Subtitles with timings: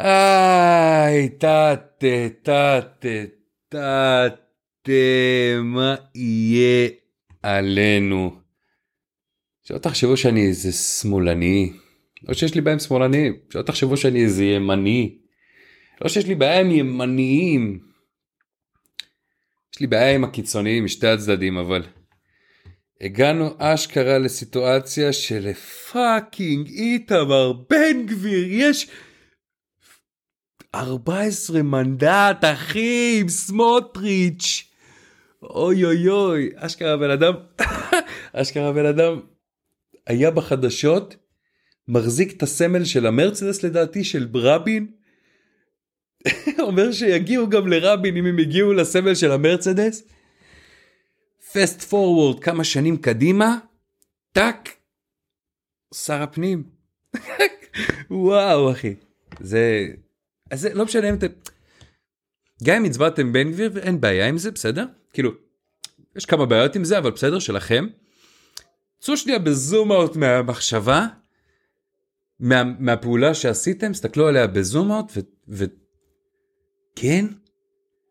[0.00, 2.80] איי, תתה, תתה,
[3.68, 4.38] תתה,
[5.62, 6.88] מה יהיה
[7.42, 8.36] עלינו?
[9.62, 11.72] שלא תחשבו שאני איזה שמאלני,
[12.28, 15.18] לא שיש לי בעיה עם שמאלנים, שלא תחשבו שאני איזה ימני,
[16.02, 17.80] לא שיש לי בעיה עם ימניים.
[19.74, 21.82] יש לי בעיה עם הקיצוניים משתי הצדדים, אבל
[23.00, 28.90] הגענו אשכרה לסיטואציה שלפאקינג איתמר בן גביר יש
[30.74, 34.70] 14 מנדט אחי עם סמוטריץ'.
[35.42, 37.34] אוי אוי אוי אשכרה בן אדם
[38.32, 39.20] אשכרה בן אדם
[40.06, 41.16] היה בחדשות
[41.88, 44.92] מחזיק את הסמל של המרצדס לדעתי של רבין.
[46.58, 50.02] אומר שיגיעו גם לרבין אם הם יגיעו לסמל של המרצדס.
[51.52, 53.58] פסט פורוורד כמה שנים קדימה,
[54.32, 54.76] טאק,
[55.94, 56.62] שר הפנים.
[58.10, 58.94] וואו אחי,
[59.40, 59.86] זה,
[60.50, 61.26] אז זה לא משנה אם אתם,
[62.62, 64.84] גם אם הצבעתם בן גביר ואין בעיה עם זה, בסדר?
[65.12, 65.30] כאילו,
[66.16, 67.86] יש כמה בעיות עם זה, אבל בסדר, שלכם.
[69.00, 71.06] צאו שנייה בזום אאוט מהמחשבה,
[72.40, 75.12] מה, מהפעולה שעשיתם, סתכלו עליה בזום אאוט,
[75.48, 77.26] וכן,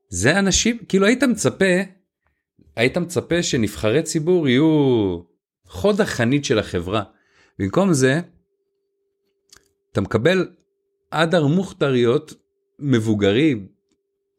[0.10, 1.66] זה אנשים, כאילו היית מצפה
[2.80, 5.20] היית מצפה שנבחרי ציבור יהיו
[5.66, 7.04] חוד החנית של החברה.
[7.60, 8.22] במקום זה,
[9.92, 10.52] אתה מקבל
[11.12, 12.34] אדר מוכתריות
[12.80, 13.68] מבוגרים,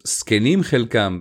[0.05, 1.21] זקנים חלקם.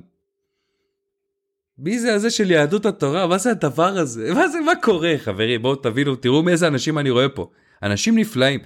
[1.78, 3.28] מי זה הזה של יהדות התורה?
[3.28, 4.34] מה זה הדבר הזה?
[4.34, 5.62] מה זה, מה קורה חברים?
[5.62, 7.50] בואו תבינו, תראו מאיזה אנשים אני רואה פה.
[7.84, 8.60] אנשים נפלאים.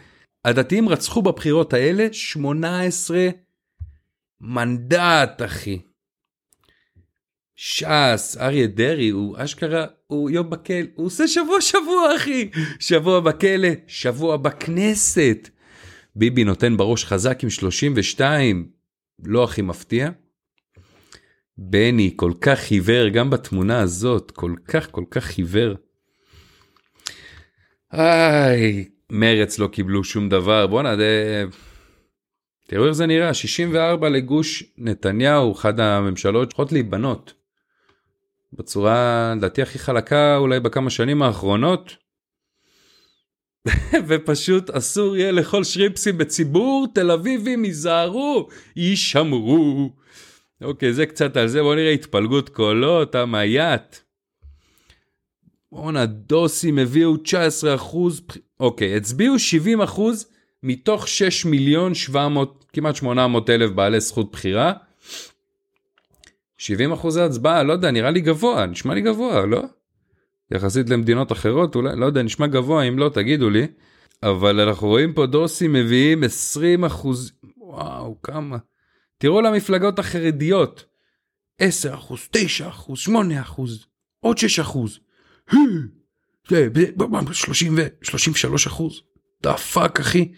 [0.45, 3.27] הדתיים רצחו בבחירות האלה 18
[4.41, 5.79] מנדט, אחי.
[7.55, 13.69] ש"ס, אריה דרעי, הוא אשכרה, הוא יום בכלא, הוא עושה שבוע שבוע אחי, שבוע בכלא,
[13.87, 15.49] שבוע בכנסת.
[16.15, 18.67] ביבי נותן בראש חזק עם 32,
[19.25, 20.09] לא הכי מפתיע.
[21.57, 25.73] בני כל כך חיוור, גם בתמונה הזאת, כל כך כל כך חיוור.
[27.93, 31.45] איי, מרץ לא קיבלו שום דבר, בואנה, זה...
[32.67, 37.33] תראו איך זה נראה, 64 לגוש נתניהו, אחת הממשלות צריכות להיבנות.
[38.53, 42.02] בצורה לדעתי הכי חלקה אולי בכמה שנים האחרונות.
[44.07, 49.89] ופשוט אסור יהיה לאכול שריפסים בציבור תל אביבים ייזהרו יישמרו.
[50.61, 53.95] אוקיי זה קצת על זה בוא נראה התפלגות קולות המייט.
[55.71, 58.21] בואנה דוסים הביאו 19 אחוז
[58.59, 60.27] אוקיי הצביעו 70 אחוז
[60.63, 64.73] מתוך 6 מיליון 700 כמעט 800 אלף בעלי זכות בחירה.
[66.57, 69.61] 70 אחוזי הצבעה, לא יודע, נראה לי גבוה, נשמע לי גבוה, לא?
[70.53, 73.67] יחסית למדינות אחרות, אולי, לא יודע, נשמע גבוה, אם לא, תגידו לי.
[74.23, 78.57] אבל אנחנו רואים פה דוסים מביאים 20 אחוז, וואו, כמה.
[79.17, 80.85] תראו למפלגות החרדיות,
[81.59, 83.85] 10 אחוז, 9 אחוז, 8 אחוז,
[84.19, 84.99] עוד 6 אחוז.
[88.01, 89.01] 33 אחוז.
[89.43, 90.31] the fuck, אחי.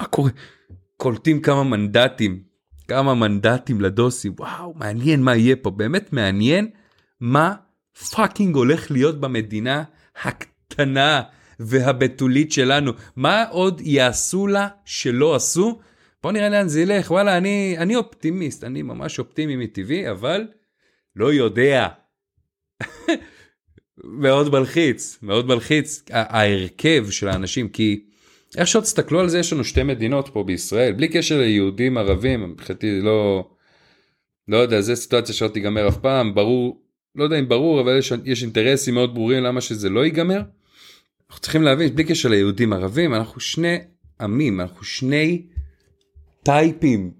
[0.00, 0.30] מה קורה?
[0.96, 2.42] קולטים כמה מנדטים
[2.90, 6.70] כמה מנדטים לדוסי וואו מעניין מה יהיה פה באמת מעניין
[7.20, 7.54] מה
[8.14, 9.82] fucking הולך להיות במדינה
[10.22, 11.22] הקטנה
[11.60, 15.80] והבתולית שלנו מה עוד יעשו לה שלא עשו.
[16.22, 20.46] בוא נראה לאן זה ילך וואלה אני אני אופטימיסט אני ממש אופטימי מטבעי אבל
[21.16, 21.88] לא יודע.
[24.04, 28.04] מאוד מלחיץ מאוד מלחיץ ההרכב של האנשים כי
[28.56, 32.50] איך שעוד תסתכלו על זה יש לנו שתי מדינות פה בישראל בלי קשר ליהודים ערבים
[32.50, 33.50] מבחינתי לא
[34.48, 36.82] לא יודע זה סיטואציה שלא תיגמר אף פעם ברור
[37.14, 40.42] לא יודע אם ברור אבל יש, יש אינטרסים מאוד ברורים למה שזה לא ייגמר.
[41.30, 43.78] אנחנו צריכים להבין בלי קשר ליהודים ערבים אנחנו שני
[44.20, 45.42] עמים אנחנו שני
[46.42, 47.10] טייפים.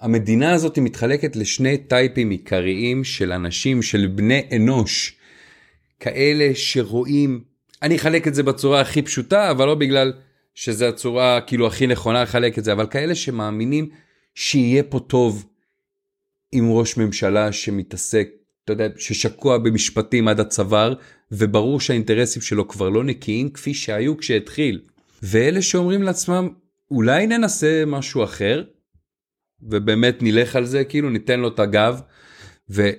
[0.00, 5.16] המדינה הזאת מתחלקת לשני טייפים עיקריים של אנשים של בני אנוש
[6.00, 7.44] כאלה שרואים
[7.84, 10.12] אני אחלק את זה בצורה הכי פשוטה, אבל לא בגלל
[10.54, 13.88] שזה הצורה כאילו הכי נכונה לחלק את זה, אבל כאלה שמאמינים
[14.34, 15.46] שיהיה פה טוב
[16.54, 18.28] עם ראש ממשלה שמתעסק,
[18.64, 20.94] אתה יודע, ששקוע במשפטים עד הצוואר,
[21.32, 24.80] וברור שהאינטרסים שלו כבר לא נקיים כפי שהיו כשהתחיל.
[25.22, 26.48] ואלה שאומרים לעצמם,
[26.90, 28.64] אולי ננסה משהו אחר,
[29.62, 32.00] ובאמת נלך על זה, כאילו ניתן לו את הגב,
[32.70, 32.90] ו...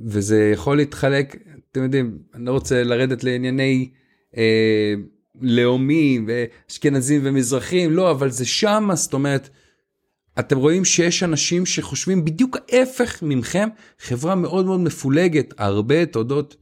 [0.00, 1.36] וזה יכול להתחלק,
[1.72, 3.90] אתם יודעים, אני לא רוצה לרדת לענייני
[4.36, 4.94] אה,
[5.40, 9.48] לאומים ואשכנזים ומזרחים, לא, אבל זה שמה, זאת אומרת,
[10.38, 13.68] אתם רואים שיש אנשים שחושבים בדיוק ההפך ממכם,
[13.98, 16.56] חברה מאוד מאוד מפולגת, הרבה תודות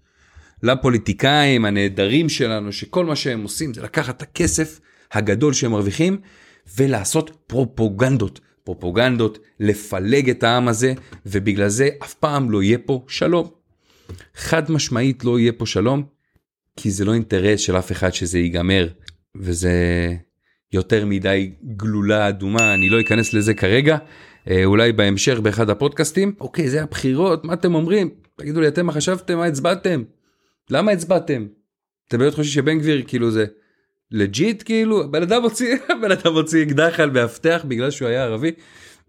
[0.62, 4.80] לפוליטיקאים הנהדרים שלנו, שכל מה שהם עושים זה לקחת את הכסף
[5.12, 6.18] הגדול שהם מרוויחים
[6.76, 8.40] ולעשות פרופוגנדות.
[8.64, 10.94] פרופוגנדות, לפלג את העם הזה,
[11.26, 13.48] ובגלל זה אף פעם לא יהיה פה שלום.
[14.34, 16.02] חד משמעית לא יהיה פה שלום,
[16.76, 18.88] כי זה לא אינטרס של אף אחד שזה ייגמר,
[19.36, 19.72] וזה
[20.76, 23.96] יותר מדי גלולה אדומה, אני לא אכנס לזה כרגע,
[24.50, 26.34] אה, אולי בהמשך באחד הפודקאסטים.
[26.40, 28.10] אוקיי, זה הבחירות, מה אתם אומרים?
[28.36, 29.38] תגידו לי, אתם מה חשבתם?
[29.38, 30.02] מה הצבעתם?
[30.70, 31.46] למה הצבעתם?
[32.08, 33.44] אתם באמת חושבים שבן גביר כאילו זה
[34.10, 35.10] לג'יט כאילו?
[35.10, 38.52] בן אדם הוציא, בן אדם הוציא אקדח על מאבטח בגלל שהוא היה ערבי,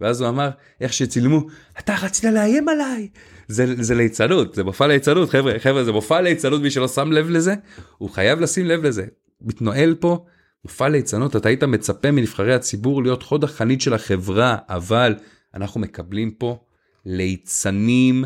[0.01, 0.49] ואז הוא אמר,
[0.81, 1.47] איך שצילמו,
[1.79, 3.07] אתה רצית לאיים עליי.
[3.47, 7.29] זה, זה ליצנות, זה מופע ליצנות, חבר'ה, חבר'ה, זה מופע ליצנות, מי שלא שם לב
[7.29, 7.53] לזה,
[7.97, 9.05] הוא חייב לשים לב לזה.
[9.41, 10.25] מתנהל פה
[10.65, 15.15] מופע ליצנות, אתה היית מצפה מנבחרי הציבור להיות חוד החנית של החברה, אבל
[15.53, 16.65] אנחנו מקבלים פה
[17.05, 18.23] ליצנים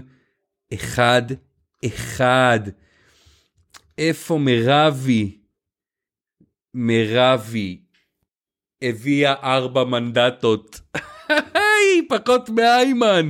[0.73, 1.21] אחד
[1.85, 2.59] אחד.
[3.97, 5.37] איפה מרבי?
[6.73, 7.81] מרבי
[8.81, 10.81] הביאה ארבע מנדטות.
[12.09, 13.29] פחות מאיימן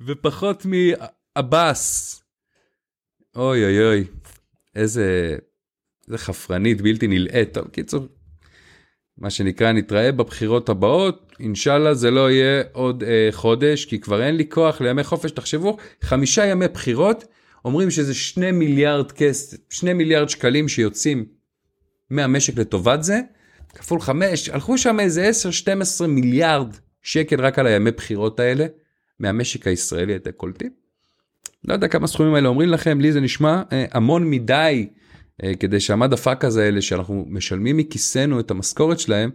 [0.00, 2.22] ופחות מעבאס.
[3.36, 4.04] אוי אוי אוי,
[4.74, 5.36] איזה,
[6.08, 7.52] איזה חפרנית בלתי נלאית.
[7.52, 8.06] טוב, קיצור,
[9.18, 14.36] מה שנקרא נתראה בבחירות הבאות, אינשאללה זה לא יהיה עוד אה, חודש, כי כבר אין
[14.36, 17.24] לי כוח לימי חופש, תחשבו, חמישה ימי בחירות,
[17.64, 21.24] אומרים שזה שני מיליארד כסף, שני מיליארד שקלים שיוצאים
[22.10, 23.20] מהמשק לטובת זה,
[23.74, 25.30] כפול חמש, הלכו שם איזה
[26.02, 28.66] 10-12 מיליארד שקל רק על הימי בחירות האלה,
[29.20, 30.70] מהמשק הישראלי, אתם קולטים?
[31.64, 34.88] לא יודע כמה סכומים האלה אומרים לכם, לי זה נשמע אה, המון מדי.
[35.42, 39.30] אה, כדי שהמד הפאק הזה האלה שאנחנו משלמים מכיסנו את המשכורת שלהם,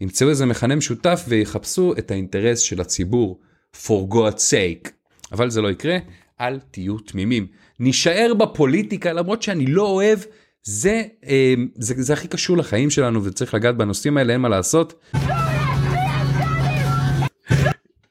[0.00, 3.40] ימצאו איזה מכנה משותף ויחפשו את האינטרס של הציבור,
[3.86, 4.90] for God's sake.
[5.32, 5.96] אבל זה לא יקרה,
[6.40, 7.46] אל תהיו תמימים.
[7.80, 10.18] נישאר בפוליטיקה למרות שאני לא אוהב,
[10.62, 15.04] זה, אה, זה, זה הכי קשור לחיים שלנו וצריך לגעת בנושאים האלה, אין מה לעשות.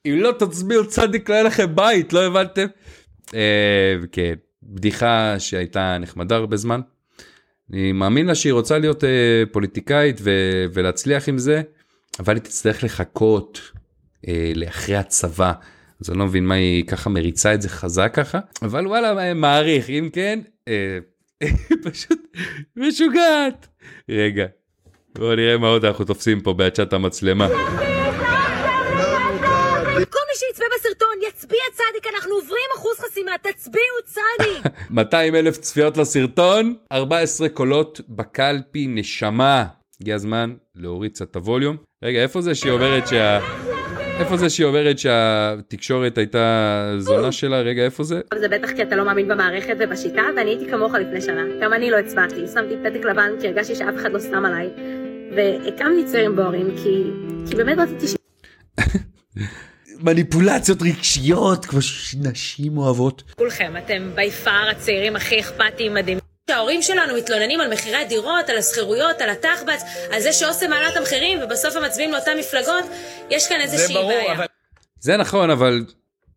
[0.06, 2.66] אם לא תצביעו צדיק לא יהיה לכם בית, לא הבנתם?
[3.36, 6.82] אה, כן, בדיחה שהייתה נחמדה הרבה זמן.
[7.72, 11.62] אני מאמין לה שהיא רוצה להיות אה, פוליטיקאית ו- ולהצליח עם זה,
[12.20, 13.62] אבל היא תצטרך לחכות
[14.28, 15.54] אה, לאחרי הצבא.
[16.02, 19.90] אז אני לא מבין מה היא ככה מריצה את זה חזק ככה, אבל וואלה מעריך,
[19.90, 21.00] אם כן, אה,
[21.84, 22.38] פשוט
[22.76, 23.68] משוגעת.
[24.10, 24.46] רגע,
[25.16, 27.48] בואו נראה מה עוד אנחנו תופסים פה בעצת המצלמה.
[30.54, 34.74] שיצפה בסרטון יצביע צדיק, אנחנו עוברים אחוז חסימה, תצביעו צדיק!
[34.90, 39.66] 200 אלף צפיות לסרטון, 14 קולות בקלפי נשמה.
[40.02, 41.78] הגיע הזמן להוריד קצת את הווליום.
[42.04, 43.40] רגע, איפה זה שהיא אומרת שה...
[44.20, 47.62] איפה זה שהיא אומרת שהתקשורת הייתה זונה שלה?
[47.62, 48.22] רגע, איפה זה?
[48.40, 51.42] זה בטח כי אתה לא מאמין במערכת ובשיטה, ואני הייתי כמוך לפני שנה.
[51.62, 54.70] גם אני לא הצבעתי, שמתי פתק לבן כי הרגשתי שאף אחד לא שם עליי.
[55.36, 57.04] והקמתי צעירים בוערים כי,
[57.50, 58.16] כי באמת רציתי ש...
[60.04, 63.24] מניפולציות רגשיות כמו שנשים אוהבות.
[63.36, 66.18] כולכם, אתם בי פאר הצעירים הכי אכפתיים מדהים.
[66.50, 70.98] ההורים שלנו מתלוננים על מחירי הדירות, על השכירויות, על התחבץ, על זה שאוסם מעלה את
[70.98, 72.84] המחירים ובסוף הם מצביעים לאותן מפלגות,
[73.30, 74.34] יש כאן איזושהי בעיה.
[74.34, 74.46] אבל...
[75.00, 75.86] זה נכון, אבל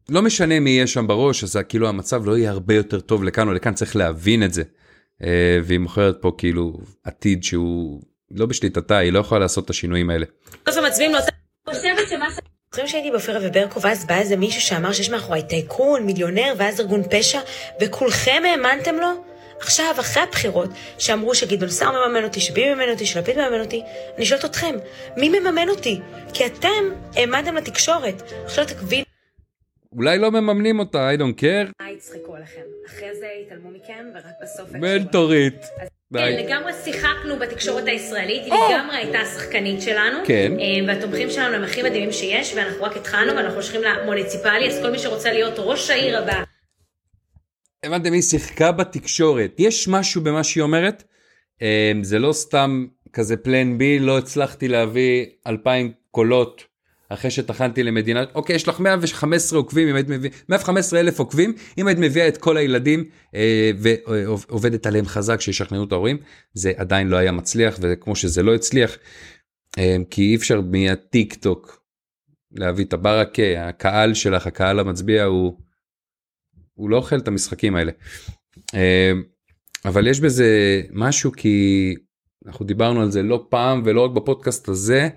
[0.08, 3.48] לא משנה מי יהיה שם בראש, אז כאילו המצב לא יהיה הרבה יותר טוב לכאן
[3.48, 4.62] או לכאן, צריך להבין את זה.
[5.22, 10.10] אה, והיא מוכרת פה כאילו עתיד שהוא לא בשליטתה, היא לא יכולה לעשות את השינויים
[10.10, 10.26] האלה.
[10.66, 11.32] בסוף הם מצביעים לאותם...
[11.70, 12.26] חושבת שמה...
[12.66, 17.02] זוכרים שהייתי באופירה וברקו, ואז בא איזה מישהו שאמר שיש מאחורי טייקון, מיליונר, ואז ארגון
[17.10, 17.40] פשע,
[17.80, 19.08] וכולכם האמנתם לו?
[19.60, 23.82] עכשיו, אחרי הבחירות, שאמרו שגדעון סער מממן אותי, שביבי מממן אותי, שלפיד מממן אותי,
[24.16, 24.74] אני שואלת אתכם,
[25.16, 26.00] מי מממן אותי?
[26.34, 28.22] כי אתם העמדתם לתקשורת.
[28.44, 29.04] עכשיו תקביל...
[29.92, 31.72] אולי לא מממנים אותה, I don't care.
[31.80, 32.60] מה יצחקו עליכם?
[32.86, 34.72] אחרי זה יתעלמו מכם, ורק בסוף...
[34.72, 35.66] מנטורית.
[36.14, 40.18] כן, לגמרי שיחקנו בתקשורת הישראלית, היא לגמרי הייתה השחקנית שלנו.
[40.26, 40.52] כן.
[40.60, 44.90] אה, והתומכים שלנו הם הכי מדהימים שיש, ואנחנו רק התחלנו, ואנחנו הולכים למוניציפלי, אז כל
[44.90, 46.42] מי שרוצה להיות ראש העיר הבא.
[47.82, 49.54] הבנתם, היא שיחקה בתקשורת.
[49.58, 51.04] יש משהו במה שהיא אומרת,
[51.62, 56.64] אה, זה לא סתם כזה פלן בי, לא הצלחתי להביא 2,000 קולות
[57.08, 61.86] אחרי שטחנתי למדינה, אוקיי, יש לך 115 עוקבים, אם היית מביא, 115 אלף עוקבים, אם
[61.86, 66.18] היית מביאה את כל הילדים אה, ועובדת עליהם חזק שישכנעו את ההורים,
[66.54, 68.96] זה עדיין לא היה מצליח, וכמו שזה לא הצליח,
[69.78, 71.82] אה, כי אי אפשר מהטיק טוק
[72.52, 75.58] להביא את הברקה, הקהל שלך, הקהל המצביע הוא,
[76.74, 77.92] הוא לא אוכל את המשחקים האלה.
[78.74, 79.12] אה,
[79.84, 81.94] אבל יש בזה משהו כי
[82.46, 85.08] אנחנו דיברנו על זה לא פעם ולא רק בפודקאסט הזה,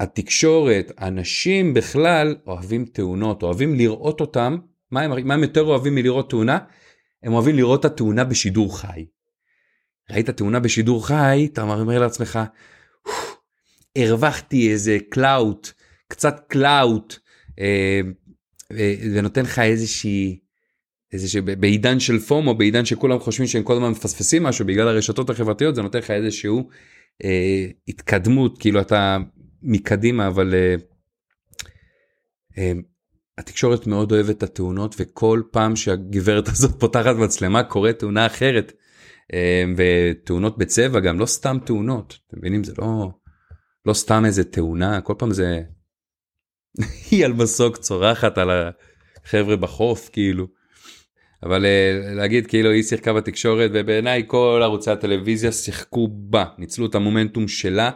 [0.00, 4.56] התקשורת, אנשים בכלל אוהבים תאונות, אוהבים לראות אותם,
[4.90, 6.58] מה הם, מה הם יותר אוהבים מלראות תאונה?
[7.22, 9.06] הם אוהבים לראות את התאונה בשידור חי.
[10.10, 12.38] ראית תאונה בשידור חי, אתה אומר לעצמך,
[13.98, 15.72] הרווחתי איזה clout,
[16.08, 17.16] קצת clout,
[17.60, 18.00] אה,
[19.14, 20.38] ונותן לך איזושהי,
[21.12, 25.74] איזושהי, בעידן של FOMO, בעידן שכולם חושבים שהם כל הזמן מפספסים משהו בגלל הרשתות החברתיות,
[25.74, 26.68] זה נותן לך איזשהו
[27.24, 29.18] אה, התקדמות, כאילו אתה
[29.62, 30.74] מקדימה, אבל אה,
[32.58, 32.72] אה,
[33.38, 38.72] התקשורת מאוד אוהבת את התאונות, וכל פעם שהגברת הזאת פותחת מצלמה קורית תאונה אחרת.
[39.32, 42.64] אה, ותאונות בצבע גם לא סתם תאונות, אתם מבינים?
[42.64, 43.10] זה לא,
[43.86, 45.62] לא סתם איזה תאונה, כל פעם זה
[47.10, 48.50] היא על מסוק צורחת על
[49.24, 50.46] החבר'ה בחוף כאילו.
[51.42, 51.66] אבל
[52.16, 57.90] להגיד כאילו היא שיחקה בתקשורת ובעיניי כל ערוצי הטלוויזיה שיחקו בה ניצלו את המומנטום שלה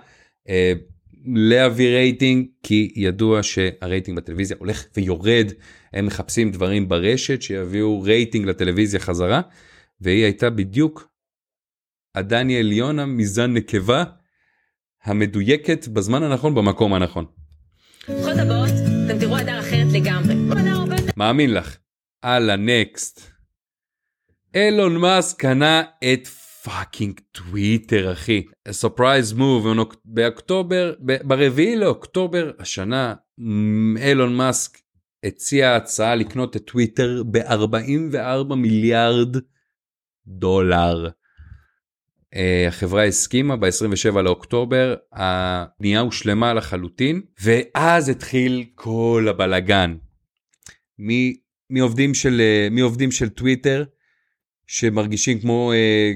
[1.24, 5.52] להביא רייטינג כי ידוע שהרייטינג בטלוויזיה הולך ויורד
[5.92, 9.40] הם מחפשים דברים ברשת שיביאו רייטינג לטלוויזיה חזרה
[10.00, 11.08] והיא הייתה בדיוק
[12.14, 14.04] הדני עליונה מזן נקבה
[15.04, 17.24] המדויקת בזמן הנכון במקום הנכון.
[18.08, 18.70] בבחירות הבאות
[19.06, 20.34] אתם תראו הדר אחרת לגמרי.
[21.16, 21.76] מאמין לך.
[22.22, 23.32] הלאה, next.
[24.54, 26.26] אילון מאסק קנה את
[26.64, 28.42] fucking טוויטר אחי.
[28.70, 29.66] surprise move
[30.04, 33.14] באוקטובר, ברביעי לאוקטובר השנה
[33.96, 34.78] אילון מאסק
[35.24, 39.36] הציע הצעה לקנות את טוויטר ב-44 מיליארד
[40.26, 41.08] דולר.
[42.34, 49.96] אה, החברה הסכימה ב-27 לאוקטובר, הקנייה הושלמה לחלוטין, ואז התחיל כל הבלגן.
[51.70, 53.84] מעובדים של, אה, מעובדים של טוויטר,
[54.66, 56.12] שמרגישים כמו אה,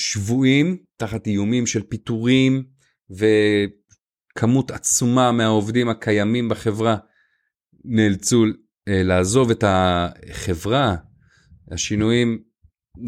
[0.00, 2.64] שבויים תחת איומים של פיטורים
[3.10, 6.96] וכמות עצומה מהעובדים הקיימים בחברה
[7.84, 8.44] נאלצו
[8.86, 10.96] לעזוב את החברה.
[11.72, 12.42] השינויים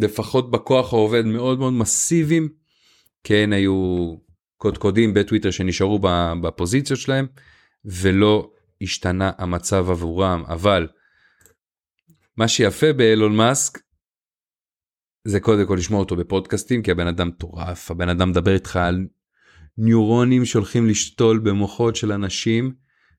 [0.01, 2.49] לפחות בכוח העובד מאוד מאוד מסיביים.
[3.25, 4.15] כן היו
[4.57, 5.99] קודקודים בטוויטר שנשארו
[6.43, 7.27] בפוזיציות שלהם
[7.85, 8.51] ולא
[8.83, 10.89] השתנה המצב עבורם אבל
[12.37, 13.79] מה שיפה באלון מאסק
[15.25, 19.07] זה קודם כל לשמוע אותו בפודקאסטים כי הבן אדם מטורף הבן אדם מדבר איתך על
[19.79, 22.73] ניורונים שהולכים לשתול במוחות של אנשים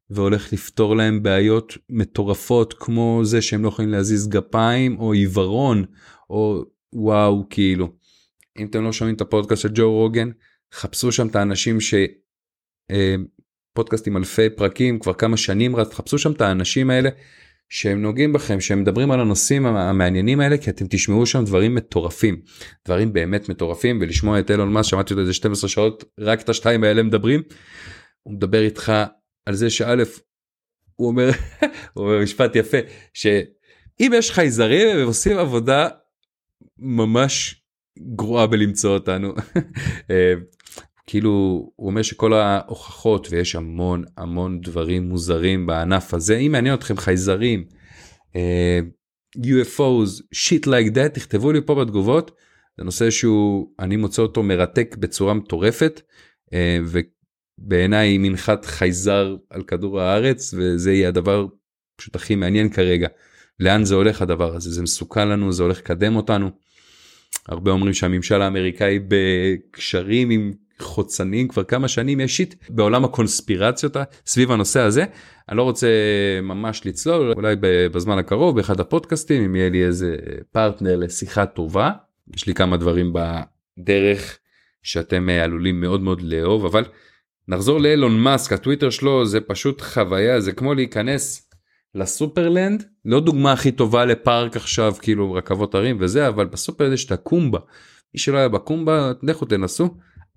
[0.09, 5.85] והולך לפתור להם בעיות מטורפות כמו זה שהם לא יכולים להזיז גפיים או עיוורון
[6.29, 7.89] או וואו כאילו.
[8.59, 10.29] אם אתם לא שומעים את הפודקאסט של ג'ו רוגן
[10.73, 11.93] חפשו שם את האנשים ש...
[12.91, 13.15] אה,
[13.73, 17.09] פודקאסט עם אלפי פרקים כבר כמה שנים רק חפשו שם את האנשים האלה
[17.69, 22.41] שהם נוגעים בכם שהם מדברים על הנושאים המעניינים האלה כי אתם תשמעו שם דברים מטורפים
[22.85, 26.83] דברים באמת מטורפים ולשמוע את אילון מאס שמעתי אותו איזה 12 שעות רק את השתיים
[26.83, 27.41] האלה מדברים.
[28.23, 28.93] הוא מדבר איתך
[29.45, 30.03] על זה שא'
[30.95, 31.29] הוא אומר
[31.93, 32.77] הוא אומר משפט יפה
[33.13, 35.87] שאם יש חייזרים הם עושים עבודה
[36.77, 37.63] ממש
[38.15, 39.33] גרועה בלמצוא אותנו.
[41.03, 41.29] אה, כאילו
[41.75, 46.37] הוא אומר שכל ההוכחות ויש המון המון דברים מוזרים בענף הזה.
[46.37, 47.63] אם מעניין אתכם חייזרים
[48.33, 48.35] uh,
[49.37, 52.31] UFOs שיט לייק דאט תכתבו לי פה בתגובות.
[52.77, 56.01] זה נושא שהוא אני מוצא אותו מרתק בצורה מטורפת
[56.45, 56.51] uh,
[56.85, 61.47] ובעיניי מנחת חייזר על כדור הארץ וזה יהיה הדבר
[61.95, 63.07] פשוט הכי מעניין כרגע.
[63.59, 64.71] לאן זה הולך הדבר הזה?
[64.71, 65.51] זה מסוכן לנו?
[65.51, 66.49] זה הולך לקדם אותנו.
[67.47, 74.51] הרבה אומרים שהממשל האמריקאי בקשרים עם חוצנים כבר כמה שנים יש שיט בעולם הקונספירציות סביב
[74.51, 75.05] הנושא הזה
[75.49, 75.87] אני לא רוצה
[76.43, 77.55] ממש לצלול אולי
[77.91, 80.15] בזמן הקרוב באחד הפודקאסטים אם יהיה לי איזה
[80.51, 81.91] פרטנר לשיחה טובה
[82.35, 84.37] יש לי כמה דברים בדרך
[84.83, 86.83] שאתם אה, עלולים מאוד מאוד לאהוב אבל
[87.47, 91.49] נחזור לאלון מאסק הטוויטר שלו זה פשוט חוויה זה כמו להיכנס
[91.95, 97.11] לסופרלנד לא דוגמה הכי טובה לפארק עכשיו כאילו רכבות הרים וזה אבל בסופרלנד יש את
[97.11, 97.59] הקומבה.
[98.13, 99.89] מי שלא היה בקומבה לכו תנסו.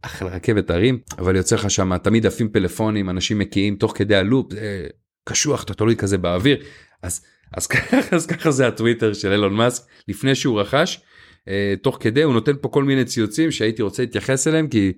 [0.06, 4.52] אחלה רכבת הרים אבל יוצא לך שם תמיד עפים פלאפונים אנשים מקיאים תוך כדי הלופ
[4.52, 4.86] זה
[5.24, 6.56] קשוח אתה תלוי כזה באוויר
[7.02, 11.00] אז אז ככה אז ככה זה הטוויטר של אילון מאסק לפני שהוא רכש
[11.48, 14.92] אה, תוך כדי הוא נותן פה כל מיני ציוצים שהייתי רוצה להתייחס אליהם כי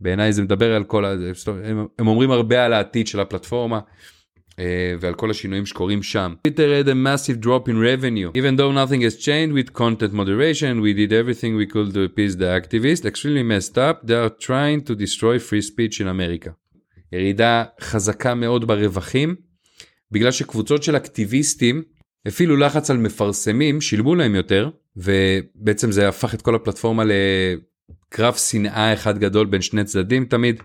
[0.00, 1.14] בעיניי זה מדבר על כל ה...
[1.64, 3.80] הם, הם אומרים הרבה על העתיד של הפלטפורמה.
[5.00, 6.34] ועל כל השינויים שקורים שם.
[6.48, 8.30] Twitter had a massive drop in revenue.
[8.38, 12.36] Even though nothing has changed with content moderation, we did everything we could to appease
[12.36, 13.04] the activists.
[13.04, 16.50] Extremely messed up, they are trying to destroy free speech in America.
[17.12, 19.34] ירידה חזקה מאוד ברווחים,
[20.12, 21.82] בגלל שקבוצות של אקטיביסטים
[22.26, 28.92] הפעילו לחץ על מפרסמים, שילמו להם יותר, ובעצם זה הפך את כל הפלטפורמה לקרב שנאה
[28.92, 30.62] אחד גדול בין שני צדדים תמיד.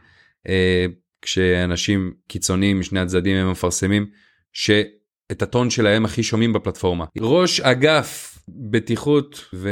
[1.22, 4.06] כשאנשים קיצוניים משני הצדדים הם מפרסמים
[4.52, 7.04] שאת הטון שלהם הכי שומעים בפלטפורמה.
[7.20, 9.70] ראש אגף בטיחות ו...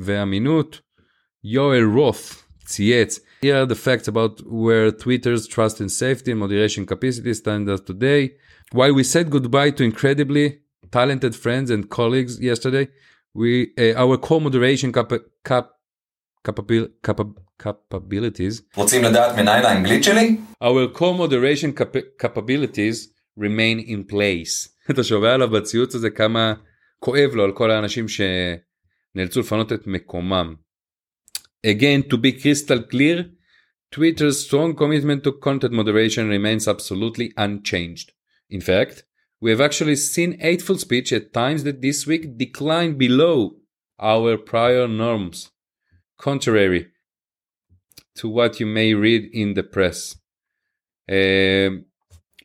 [0.00, 0.80] ואמינות
[1.44, 2.34] יואל רות
[2.64, 7.68] צייץ Here are the facts about where Twitter's trust in safety and moderation capacity stands
[7.68, 8.22] us today.
[8.72, 10.60] While we said goodbye to incredibly
[10.92, 12.86] talented friends and colleagues yesterday,
[13.34, 15.72] we uh, our core moderation cap- cap-
[16.48, 20.36] capabil- capa- capabilities רוצים לדעת מניין האנגלית שלי?
[20.64, 24.68] our core moderation cap- capabilities remain in place.
[24.90, 26.54] אתה שומע עליו בציוץ הזה כמה
[26.98, 30.54] כואב לו על כל האנשים שנאלצו לפנות את מקומם.
[31.66, 33.18] Again, to be crystal clear,
[33.94, 38.08] Twitter's strong commitment to content moderation remains absolutely unchanged.
[38.50, 38.96] In fact,
[39.42, 43.34] we have actually seen hateful speech at times that this week declined below
[44.00, 45.36] our prior norms,
[46.21, 46.83] Contrary
[48.19, 50.17] to what you may read in the press.
[51.09, 51.73] Uh,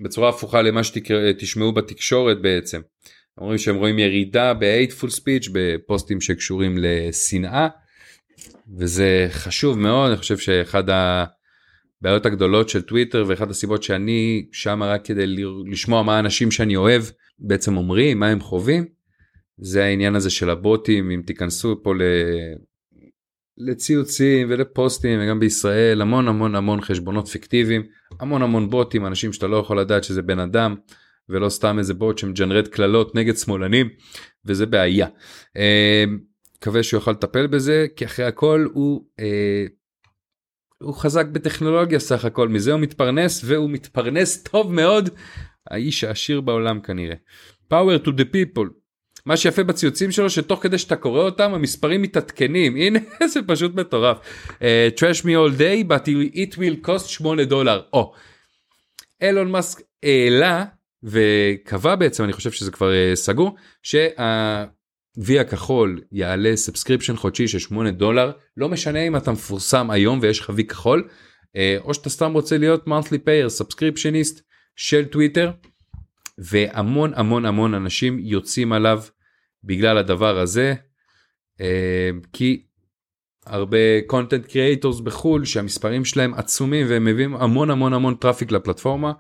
[0.01, 2.81] בצורה הפוכה למה שתשמעו בתקשורת בעצם.
[3.39, 7.69] אומרים שהם רואים ירידה ב-hateful speech בפוסטים שקשורים לשנאה
[8.79, 15.05] וזה חשוב מאוד אני חושב שאחד הבעיות הגדולות של טוויטר ואחד הסיבות שאני שם רק
[15.05, 15.25] כדי
[15.67, 17.03] לשמוע מה האנשים שאני אוהב
[17.39, 18.87] בעצם אומרים מה הם חווים
[19.59, 21.93] זה העניין הזה של הבוטים אם תיכנסו פה.
[23.59, 27.83] לציוצים ולפוסטים וגם בישראל המון המון המון חשבונות פיקטיביים
[28.21, 30.77] המון המון בוטים אנשים שאתה לא יכול לדעת שזה בן אדם
[31.29, 33.89] ולא סתם איזה בוט שמג'נרט קללות נגד שמאלנים
[34.45, 35.07] וזה בעיה.
[36.57, 39.67] מקווה שהוא יוכל לטפל בזה כי אחרי הכל הוא אה,
[40.83, 45.09] הוא חזק בטכנולוגיה סך הכל מזה הוא מתפרנס והוא מתפרנס טוב מאוד
[45.71, 47.17] האיש העשיר בעולם כנראה.
[47.73, 48.82] power to the people
[49.27, 52.77] מה שיפה בציוצים שלו שתוך כדי שאתה קורא אותם המספרים מתעדכנים.
[52.77, 52.99] הנה
[53.33, 54.19] זה פשוט מטורף.
[54.49, 54.55] uh,
[54.99, 57.83] trash me all day but it will cost 8 דולר.
[57.93, 58.13] או.
[59.23, 60.65] אילון מאסק העלה
[61.03, 67.91] וקבע בעצם אני חושב שזה כבר uh, סגור שה-V הכחול יעלה subscription חודשי של 8
[67.91, 68.33] דולר.
[68.57, 72.59] לא משנה אם אתה מפורסם היום ויש לך V כחול uh, או שאתה סתם רוצה
[72.59, 74.43] להיות monthly payer subscriptionist
[74.77, 75.51] של טוויטר
[76.45, 79.03] והמון המון המון אנשים יוצאים עליו
[79.65, 80.75] בגלל הדבר הזה
[82.33, 82.63] כי
[83.47, 83.79] הרבה
[84.13, 89.13] content creators בחו"ל שהמספרים שלהם עצומים והם מביאים המון המון המון traffic לפלטפורמה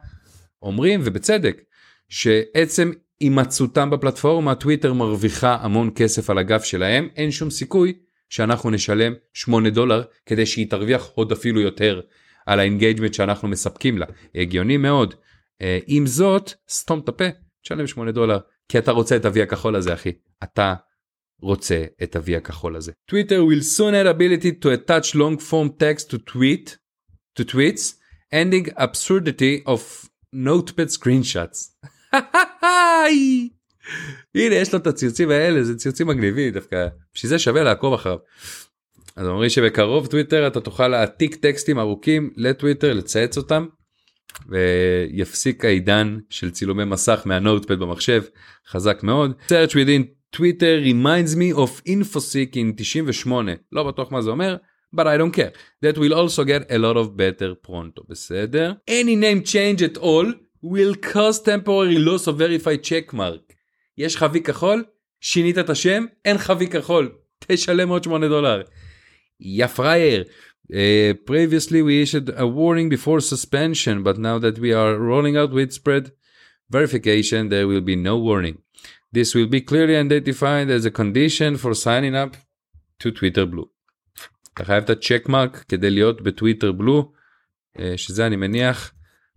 [0.62, 1.62] אומרים ובצדק
[2.08, 7.92] שעצם הימצאותם בפלטפורמה טוויטר מרוויחה המון כסף על הגב שלהם אין שום סיכוי
[8.28, 12.00] שאנחנו נשלם 8 דולר כדי שהיא תרוויח עוד אפילו יותר
[12.46, 15.14] על ה engagement שאנחנו מספקים לה הגיוני מאוד.
[15.86, 17.24] עם זאת סתום את הפה
[17.62, 18.38] תשלם 8 דולר
[18.68, 20.12] כי אתה רוצה את ה-V הכחול הזה אחי
[20.42, 20.74] אתה
[21.42, 22.92] רוצה את ה-V הכחול הזה.
[23.10, 26.76] Twitter will soon add ability to attach long form text to tweet
[27.38, 27.94] to tweets
[28.32, 31.58] ending absurdity of notepad screenshots.
[34.34, 38.18] הנה יש לו את הציוצים האלה זה ציוצים מגניבים דווקא בשביל זה שווה לעקוב אחריו.
[39.16, 43.66] אז אומרים שבקרוב טוויטר אתה תוכל להעתיק טקסטים ארוכים לטוויטר לצייץ אותם
[44.48, 48.22] ויפסיק העידן של צילומי מסך מהנוטפד במחשב
[48.68, 49.32] חזק מאוד.
[49.48, 50.02] search within
[50.36, 54.56] Twitter reminds me of infosec in 98 לא בטוח מה זה אומר
[54.96, 55.52] but I don't care
[55.84, 60.26] that will also get a lot of better pronto בסדר any name change at all
[60.64, 63.54] will cause temporary loss of verified check mark
[63.98, 64.84] יש לך וי כחול
[65.20, 68.62] שינית את השם אין לך וי כחול תשלם עוד 8 דולר
[69.40, 70.24] יא פרייר
[70.70, 75.52] Uh, previously, we issued a warning before suspension, but now that we are rolling out
[75.52, 76.12] widespread
[76.70, 78.58] verification, there will be no warning.
[79.12, 82.36] This will be clearly identified as a condition for signing up
[83.00, 83.68] to Twitter Blue.
[84.54, 87.12] אתה חייב את הצ'ק מרק כדי להיות בטוויטר בלו,
[87.96, 88.92] שזה אני מניח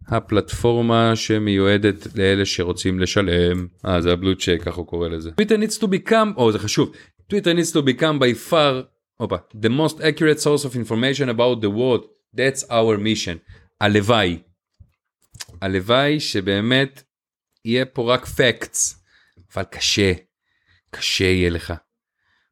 [0.07, 3.67] הפלטפורמה שמיועדת לאלה שרוצים לשלם.
[3.85, 5.29] אה, זה הבלו צ'ק, ככה הוא קורא לזה.
[5.41, 6.91] Twitter needs to become, או זה חשוב,
[7.33, 11.69] Twitter needs to become by far הופה, the most accurate source of information about the
[11.69, 12.03] world,
[12.35, 13.37] that's our mission.
[13.81, 14.39] הלוואי.
[15.61, 17.03] הלוואי שבאמת
[17.65, 18.95] יהיה פה רק facts,
[19.53, 20.11] אבל קשה,
[20.91, 21.73] קשה יהיה לך.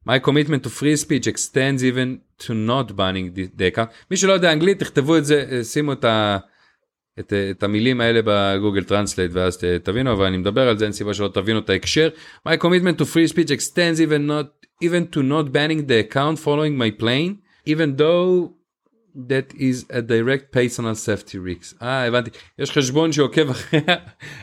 [0.08, 3.90] My commitment to free speech extends even to not banning the account.
[4.10, 6.38] מי שלא יודע אנגלית תכתבו את זה, שימו את, ה,
[7.20, 11.14] את, את המילים האלה בגוגל translate ואז תבינו, אבל אני מדבר על זה, אין סיבה
[11.14, 12.08] שלא תבינו את ההקשר.
[12.48, 16.76] My commitment to free speech extends even not even to not banning the account following
[16.76, 18.54] my plane, even though
[19.14, 21.82] that is a direct personal safety risk.
[21.82, 22.30] אה, הבנתי.
[22.58, 23.80] יש חשבון שעוקב אחרי,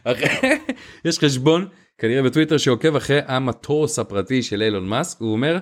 [1.06, 1.68] יש חשבון
[1.98, 5.58] כנראה בטוויטר שעוקב אחרי המטוס הפרטי של אילון מאסק, הוא אומר,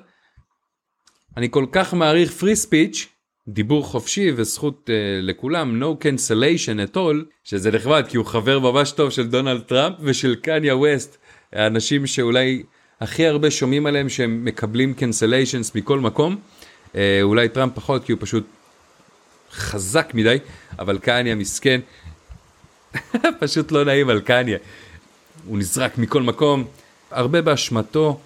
[1.38, 3.08] אני כל כך מעריך free speech,
[3.48, 8.92] דיבור חופשי וזכות uh, לכולם, no cancellation at all, שזה נחמד כי הוא חבר ממש
[8.92, 11.18] טוב של דונלד טראמפ ושל קניה ווסט,
[11.54, 12.64] האנשים שאולי...
[13.02, 16.38] הכי הרבה שומעים עליהם שהם מקבלים cancellations מכל מקום.
[16.96, 18.46] אה, אולי טראמפ פחות כי הוא פשוט
[19.52, 20.38] חזק מדי,
[20.80, 21.80] אבל קניה מסכן,
[23.40, 24.58] פשוט לא נעים על קניה.
[25.46, 26.66] הוא נזרק מכל מקום,
[27.12, 28.20] הרבה באשמתו.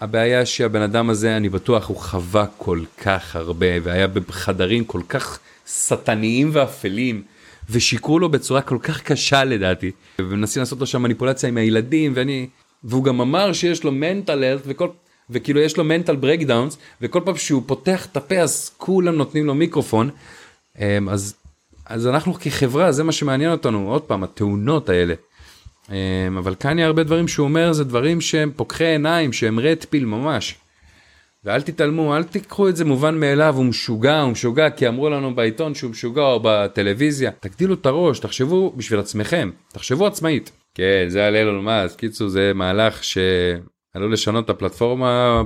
[0.00, 5.38] הבעיה שהבן אדם הזה, אני בטוח, הוא חווה כל כך הרבה, והיה בחדרים כל כך
[5.66, 7.22] שטניים ואפלים,
[7.70, 12.48] ושיקרו לו בצורה כל כך קשה לדעתי, ומנסים לעשות לו שם מניפולציה עם הילדים, ואני...
[12.84, 14.88] והוא גם אמר שיש לו מנטל אלט, וכל...
[15.30, 19.54] וכאילו יש לו מנטל ברקדאונס, וכל פעם שהוא פותח את הפה אז כולם נותנים לו
[19.54, 20.10] מיקרופון.
[20.78, 21.34] אמ, אז,
[21.86, 25.14] אז אנחנו כחברה, זה מה שמעניין אותנו, עוד פעם, התאונות האלה.
[25.90, 25.94] אמ,
[26.38, 30.04] אבל כאן יהיה הרבה דברים שהוא אומר זה דברים שהם פוקחי עיניים שהם רד פיל
[30.04, 30.54] ממש.
[31.44, 35.34] ואל תתעלמו אל תיקחו את זה מובן מאליו הוא משוגע הוא משוגע כי אמרו לנו
[35.34, 40.61] בעיתון שהוא משוגע או בטלוויזיה תגדילו את הראש תחשבו בשביל עצמכם תחשבו עצמאית.
[40.74, 41.98] כן זה על אילון מאסק.
[41.98, 45.42] קיצור זה מהלך שעלול לשנות את הפלטפורמה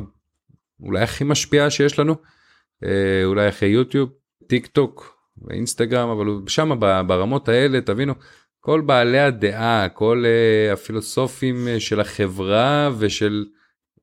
[0.81, 2.15] אולי הכי משפיעה שיש לנו
[2.85, 4.11] אה, אולי אחרי יוטיוב
[4.47, 6.71] טיק טוק ואינסטגרם אבל שם
[7.07, 8.15] ברמות האלה תבינו
[8.61, 13.45] כל בעלי הדעה, כל uh, הפילוסופים uh, של החברה ושל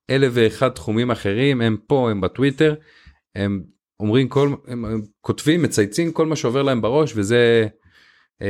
[0.10, 2.76] אלף ואחד תחומים אחרים הם פה הם בטוויטר
[3.36, 3.64] הם
[4.00, 7.68] אומרים כל הם, הם כותבים מצייצים כל מה שעובר להם בראש וזה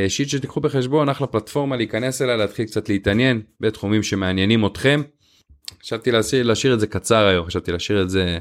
[0.07, 5.01] שיט שתיקחו בחשבון אחלה פלטפורמה להיכנס אליה להתחיל קצת להתעניין בתחומים שמעניינים אתכם.
[5.81, 8.39] חשבתי להשאיר, להשאיר את זה קצר היום חשבתי להשאיר את זה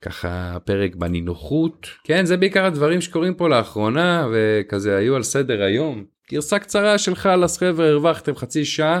[0.00, 6.04] ככה פרק בנינוחות כן זה בעיקר הדברים שקורים פה לאחרונה וכזה היו על סדר היום
[6.32, 9.00] גרסה קצרה של חלאס חבר'ה הרווחתם חצי שעה.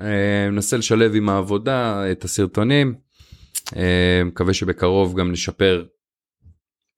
[0.00, 2.94] אה, ננסה לשלב עם העבודה את הסרטונים.
[3.76, 5.84] אה, מקווה שבקרוב גם נשפר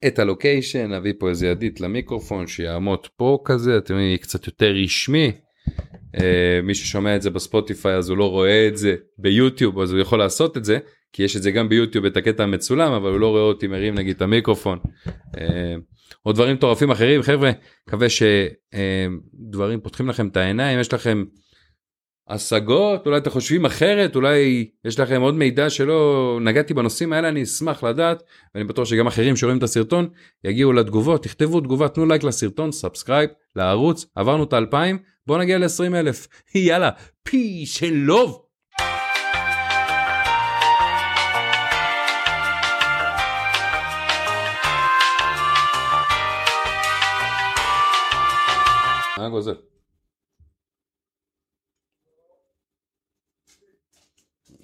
[0.07, 5.31] את הלוקיישן נביא פה איזה ידית למיקרופון שיעמוד פה כזה אתם יודעים קצת יותר רשמי.
[6.15, 9.99] אה, מי ששומע את זה בספוטיפיי אז הוא לא רואה את זה ביוטיוב אז הוא
[9.99, 10.77] יכול לעשות את זה
[11.13, 13.95] כי יש את זה גם ביוטיוב את הקטע המצולם אבל הוא לא רואה אותי מרים
[13.95, 14.79] נגיד את המיקרופון.
[16.25, 17.51] או דברים מטורפים אחרים חבר'ה
[17.87, 21.23] מקווה שדברים פותחים לכם את העיניים יש לכם
[22.27, 23.05] השגות?
[23.05, 24.15] אולי אתם חושבים אחרת?
[24.15, 27.29] אולי יש לכם עוד מידע שלא נגעתי בנושאים האלה?
[27.29, 28.23] אני אשמח לדעת
[28.55, 30.09] ואני בטוח שגם אחרים שרואים את הסרטון
[30.43, 31.23] יגיעו לתגובות.
[31.23, 34.05] תכתבו תגובה תנו לייק לסרטון subscribe לערוץ.
[34.15, 36.27] עברנו את האלפיים בוא נגיע ל-20 אלף.
[36.55, 36.89] יאללה
[37.23, 38.41] peace and love.
[49.17, 49.74] מה גוזל?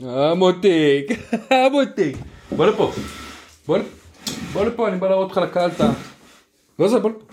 [0.05, 1.05] המותק,
[1.49, 2.13] המותק.
[2.51, 2.91] בוא לפה.
[3.65, 3.77] בוא,
[4.53, 5.91] בוא לפה, אני בא להראות לך לקהל את ה...
[6.79, 7.25] גוזל, בוא לפה.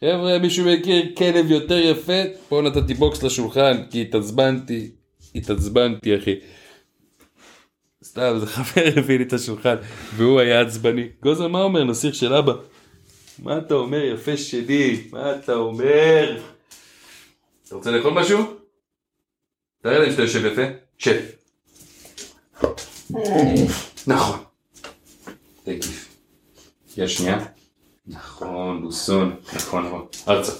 [0.00, 2.22] חבר'ה, מישהו מכיר כלב יותר יפה?
[2.48, 4.90] פה נתתי בוקס לשולחן, כי התעצבנתי.
[5.34, 6.34] התעצבנתי, אחי.
[8.04, 9.76] סתם, זה חבר הביא לי את השולחן,
[10.16, 11.08] והוא היה עצבני.
[11.22, 11.84] גוזל, מה אומר?
[11.84, 12.52] נסיך של אבא.
[13.38, 15.08] מה אתה אומר, יפה שלי?
[15.12, 16.42] מה אתה אומר?
[17.66, 18.38] אתה רוצה לאכול משהו?
[19.82, 20.62] תראה להם שאתה יושב יפה.
[20.98, 21.39] שב.
[24.06, 24.38] נכון.
[25.64, 26.16] תקיף.
[26.96, 27.38] יש שנייה.
[28.06, 29.36] נכון, בוסון.
[29.54, 30.06] נכון, נכון.
[30.28, 30.52] ארצה.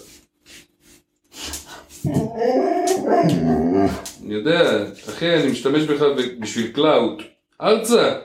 [4.24, 6.02] אני יודע, אחי, אני משתמש בך
[6.40, 7.22] בשביל קלאוד.
[7.60, 8.20] ארצה!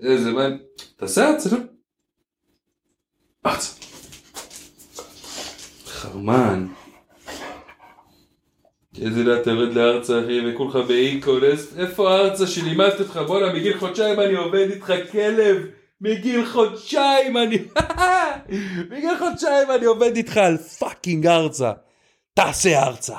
[0.00, 0.48] איזה מה...
[0.96, 1.58] תעשה ארצה, לא?
[3.46, 3.72] ארצה.
[5.86, 6.66] חרמן.
[9.00, 11.40] איזה לאט תרד לארצה אחי וכולך באיקון
[11.78, 13.20] איפה הארצה שלימדתי אותך?
[13.26, 15.66] בואנה מגיל חודשיים אני עובד איתך כלב.
[16.00, 17.58] מגיל חודשיים אני
[18.90, 21.72] מגיל חודשיים אני עובד איתך על פאקינג ארצה.
[22.34, 23.16] תעשה ארצה